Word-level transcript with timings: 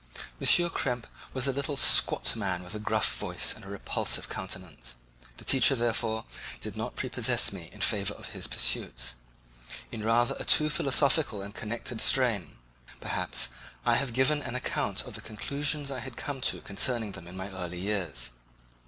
M. 0.39 0.47
Krempe 0.71 1.05
was 1.31 1.47
a 1.47 1.51
little 1.53 1.77
squat 1.77 2.35
man 2.35 2.63
with 2.63 2.73
a 2.73 2.79
gruff 2.79 3.15
voice 3.19 3.53
and 3.53 3.63
a 3.63 3.67
repulsive 3.67 4.29
countenance; 4.29 4.95
the 5.37 5.45
teacher, 5.45 5.75
therefore, 5.75 6.25
did 6.59 6.75
not 6.75 6.95
prepossess 6.95 7.53
me 7.53 7.69
in 7.71 7.81
favour 7.81 8.15
of 8.15 8.29
his 8.29 8.47
pursuits. 8.47 9.17
In 9.91 10.01
rather 10.03 10.35
a 10.39 10.43
too 10.43 10.71
philosophical 10.71 11.43
and 11.43 11.53
connected 11.53 11.99
a 11.99 12.01
strain, 12.01 12.57
perhaps, 12.99 13.49
I 13.85 13.97
have 13.97 14.11
given 14.11 14.41
an 14.41 14.55
account 14.55 15.03
of 15.03 15.13
the 15.13 15.21
conclusions 15.21 15.91
I 15.91 15.99
had 15.99 16.17
come 16.17 16.41
to 16.49 16.61
concerning 16.61 17.11
them 17.11 17.27
in 17.27 17.37
my 17.37 17.49
early 17.51 17.79
years. 17.79 18.31